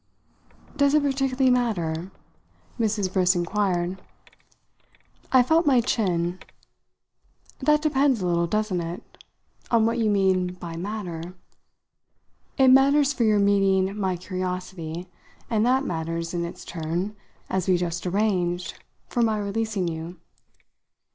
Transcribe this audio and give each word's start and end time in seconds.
"Does 0.75 0.95
it 0.95 1.03
particularly 1.03 1.51
matter?" 1.51 2.09
Mrs. 2.79 3.13
Briss 3.13 3.35
inquired. 3.35 4.01
I 5.31 5.43
felt 5.43 5.67
my 5.67 5.79
chin. 5.79 6.39
"That 7.59 7.83
depends 7.83 8.19
a 8.19 8.25
little 8.25 8.47
doesn't 8.47 8.81
it? 8.81 9.19
on 9.69 9.85
what 9.85 9.99
you 9.99 10.09
mean 10.09 10.53
by 10.55 10.75
'matter'! 10.75 11.35
It 12.57 12.69
matters 12.69 13.13
for 13.13 13.25
your 13.25 13.37
meeting 13.37 13.95
my 13.95 14.17
curiosity, 14.17 15.07
and 15.51 15.63
that 15.67 15.85
matters, 15.85 16.33
in 16.33 16.45
its 16.45 16.65
turn, 16.65 17.15
as 17.47 17.67
we 17.67 17.77
just 17.77 18.07
arranged, 18.07 18.83
for 19.07 19.21
my 19.21 19.37
releasing 19.37 19.87
you. 19.87 20.19